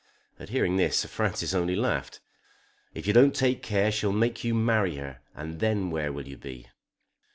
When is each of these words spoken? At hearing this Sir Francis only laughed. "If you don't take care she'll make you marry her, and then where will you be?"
At 0.39 0.49
hearing 0.49 0.77
this 0.77 0.97
Sir 1.01 1.07
Francis 1.07 1.53
only 1.53 1.75
laughed. 1.75 2.21
"If 2.95 3.05
you 3.05 3.13
don't 3.13 3.35
take 3.35 3.61
care 3.61 3.91
she'll 3.91 4.11
make 4.11 4.43
you 4.43 4.55
marry 4.55 4.95
her, 4.95 5.19
and 5.35 5.59
then 5.59 5.91
where 5.91 6.11
will 6.11 6.27
you 6.27 6.37
be?" 6.37 6.65